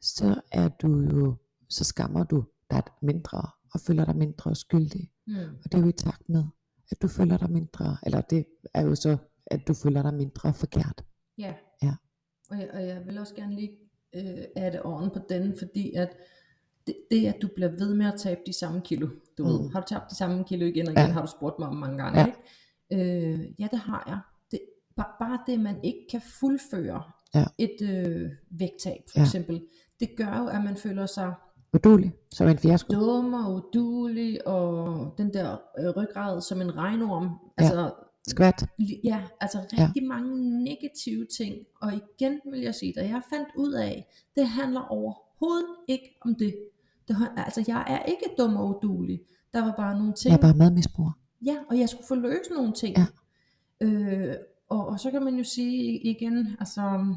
[0.00, 1.36] så er du jo,
[1.68, 5.10] så skammer du dig mindre, og føler dig mindre skyldig.
[5.26, 5.34] Mm.
[5.36, 6.44] Og det er jo i takt med,
[6.90, 10.54] at du føler dig mindre, eller det er jo så, at du føler dig mindre
[10.54, 11.04] forkert.
[11.38, 11.54] Ja.
[11.82, 11.94] Ja.
[12.50, 13.70] Og jeg, og jeg vil også gerne lige
[14.14, 16.16] øh, adde orden på den, fordi at
[16.86, 19.48] det, det, at du bliver ved med at tabe de samme kilo, du mm.
[19.50, 21.12] ved, har du tabt de samme kilo igen og igen, Ja.
[21.12, 22.26] har du spurgt mig om mange gange, Ja.
[22.26, 23.34] ikke?
[23.34, 24.20] Øh, ja, det har jeg.
[24.50, 24.60] Det,
[24.96, 27.02] bare, bare det, man ikke kan fuldføre
[27.34, 27.44] Ja.
[27.58, 29.24] et øh, vægttab, for Ja.
[29.24, 29.66] eksempel,
[30.00, 31.34] det gør jo, at man føler sig
[31.74, 32.94] Udulig, som en fiasko.
[32.94, 37.92] dum og udulig, og den der øh, ryggrad som en regnorm, altså
[38.28, 38.62] Skvat.
[38.82, 40.06] Li- Ja, altså rigtig ja.
[40.08, 41.54] mange negative ting.
[41.82, 46.34] Og igen vil jeg sige, at jeg fandt ud af, det handler overhovedet ikke om
[46.34, 46.54] det.
[47.08, 49.20] det altså jeg er ikke dum og udulig.
[49.52, 50.30] Der var bare nogle ting.
[50.32, 51.12] Jeg er bare madmisbruger.
[51.46, 52.96] Ja, og jeg skulle få løst nogle ting.
[52.98, 53.06] Ja.
[53.86, 54.34] Øh,
[54.68, 57.14] og, og så kan man jo sige igen, altså,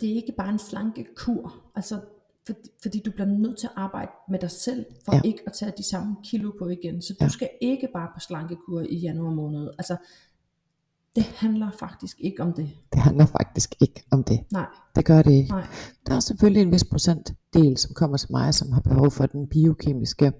[0.00, 1.54] det er ikke bare en slankekur.
[1.74, 2.00] Altså,
[2.46, 2.52] for,
[2.82, 5.20] fordi du bliver nødt til at arbejde med dig selv, for ja.
[5.24, 7.02] Ikke at tage de samme kilo på igen.
[7.02, 7.28] Så du Ja.
[7.28, 9.70] skal ikke bare på slankekur i januar måned.
[9.78, 9.96] Altså,
[11.16, 12.70] det handler faktisk ikke om det.
[12.92, 14.40] Det handler faktisk ikke om det.
[14.52, 15.50] Nej, Det gør det ikke.
[15.50, 15.66] nej.
[16.06, 19.46] Der er selvfølgelig en vis procentdel, som kommer til mig, som har behov for den
[19.48, 20.32] biokemiske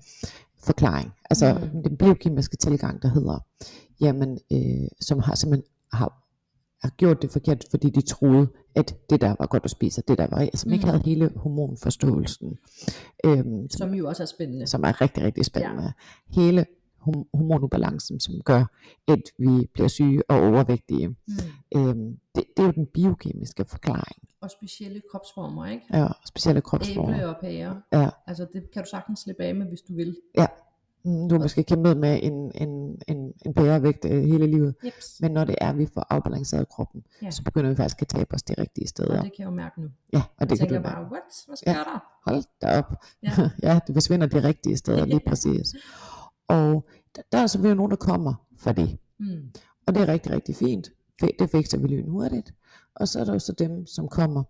[0.65, 1.13] forklaring.
[1.31, 1.83] Altså mm.
[1.83, 3.39] den biokemiske tilgang, der hedder,
[4.01, 6.22] jamen, øh, som har simpelthen har,
[6.83, 10.09] har gjort det forkert, fordi de troede, at det der var godt at spise, og
[10.09, 10.73] det der var, som mm.
[10.73, 10.91] ikke Mm.
[10.91, 12.59] havde hele hormonforståelsen,
[13.25, 14.67] øhm, som, Som jo også er spændende.
[14.67, 15.83] som er rigtig, rigtig spændende.
[15.83, 15.91] Ja.
[16.41, 16.67] Hele
[17.33, 18.65] hormonubalancen, som gør,
[19.09, 21.09] at vi bliver syge og overvægtige.
[21.09, 21.17] Mm.
[21.77, 24.29] Øhm, det, det er jo den biokemiske forklaring.
[24.41, 25.85] Og specielle kropsformer, ikke?
[25.93, 27.15] Ja, specielle kropsformer.
[27.15, 27.83] Æble og pære.
[27.93, 28.09] Ja.
[28.27, 30.17] Altså det kan du sagtens slippe af med, hvis du vil.
[31.05, 34.75] Mm, Du har måske kæmpet med en, en, en, en bærevægt øh, hele livet.
[34.85, 35.21] Jeps.
[35.21, 37.31] Men når det er, at vi får afbalanceret kroppen, Ja.
[37.31, 39.23] så begynder vi faktisk at tabe os de rigtige Og steder.
[39.23, 39.89] det kan jeg jo mærke nu.
[40.13, 41.05] Ja, og Jeg det kan tænker du bare, bare.
[41.13, 41.23] what?
[41.47, 41.79] Hvad sker Ja.
[41.79, 42.05] der?
[42.31, 42.93] Hold da op.
[43.23, 43.31] Ja.
[43.73, 45.75] ja, det forsvinder de rigtige steder lige præcis.
[46.49, 46.85] Og
[47.17, 48.99] der, der er selvfølgelig nogen, der kommer for det.
[49.21, 49.51] Mm.
[49.87, 50.89] Og det er rigtig, rigtig fint.
[51.21, 52.55] Det, det fikser vi lynhurtigt.
[52.95, 54.43] Og så er der jo så dem, som kommer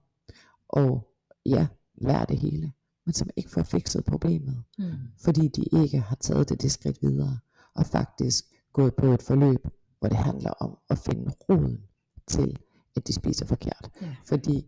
[0.69, 1.09] og
[1.47, 2.73] ja, lærer det hele,
[3.07, 4.62] men som ikke får fikset problemet.
[4.79, 4.93] Mm.
[5.25, 7.38] fordi de ikke har taget det, det skridt videre,
[7.75, 9.67] og faktisk gået på et forløb,
[10.01, 11.81] hvor det handler om at finde roden
[12.27, 12.59] til,
[12.97, 13.91] at de spiser forkert.
[14.03, 14.17] Ja.
[14.25, 14.67] Fordi,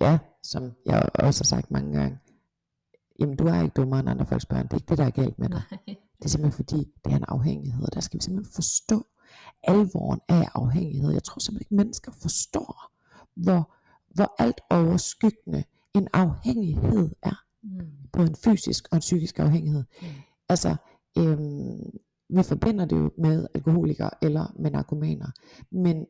[0.00, 2.18] ja, som jeg også har sagt mange gange,
[3.20, 5.10] jamen du er ikke dummere end andre folks børn, det er ikke det, der er
[5.10, 5.62] galt med dig.
[5.70, 5.96] Nej.
[6.18, 9.06] Det er simpelthen fordi, det er en afhængighed, og der skal vi simpelthen forstå
[9.62, 11.10] alvoren af afhængighed.
[11.12, 12.92] Jeg tror simpelthen ikke, mennesker forstår,
[13.34, 13.74] hvor,
[14.14, 15.64] hvor alt overskyggende
[15.94, 17.86] en afhængighed er Mm.
[18.12, 19.84] både en fysisk og en psykisk afhængighed.
[20.02, 20.06] Ja.
[20.48, 20.76] Altså,
[21.18, 21.90] øhm,
[22.36, 25.30] vi forbinder det jo med alkoholikere eller med narkomaner,
[25.70, 26.06] men,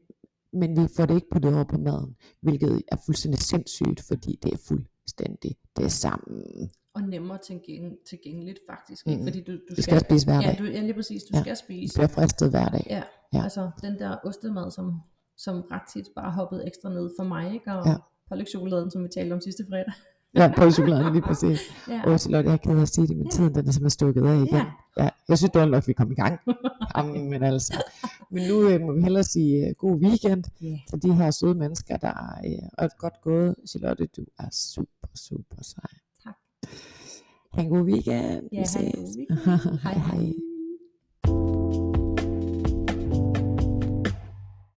[0.52, 4.52] men vi får det ikke puttet over på maden, hvilket er fuldstændig sindssygt, fordi det
[4.52, 6.42] er fuldstændig det samme.
[6.94, 9.06] Og nemmere tilgæng- tilgængeligt faktisk.
[9.06, 9.12] Mm.
[9.12, 9.22] Ikke?
[9.24, 10.58] Fordi du, du Vi skal spise hver ja, dag.
[10.58, 11.22] du, ja, lige præcis.
[11.22, 11.40] Du Ja.
[11.42, 11.94] skal spise.
[11.94, 12.86] bliver fristet hver dag.
[12.90, 13.02] Ja.
[13.34, 13.42] Ja.
[13.42, 15.00] Altså den der ostemad, som,
[15.36, 17.54] som ret tit bare hoppede ekstra ned for mig.
[17.54, 17.72] Ikke?
[17.72, 17.96] Og Ja.
[18.28, 19.92] pålægtschokoladen, som vi talte om sidste fredag.
[20.38, 21.60] Ja, på chokoladen lige præcis.
[21.88, 22.02] Ja.
[22.06, 23.30] Åh, Charlotte, jeg er ked af at sige det, men Ja.
[23.30, 24.46] tiden den er simpelthen stukket af igen.
[24.54, 24.64] Ja.
[24.98, 26.40] Ja, jeg synes dårligt nok, vi kom i gang.
[26.96, 27.82] Jamen, men altså.
[28.30, 30.76] Men nu øh, må vi hellere sige øh, god weekend Ja.
[30.90, 33.54] til de her søde mennesker, der er øh, og godt gået.
[33.68, 35.90] Charlotte, du er super, super sej.
[36.24, 36.34] Tak.
[37.52, 38.42] Ha' en god weekend.
[38.52, 39.16] Ja, Vi ha' en god ses.
[39.18, 39.78] weekend.
[39.84, 40.16] Hej, hej.
[40.18, 40.32] hej.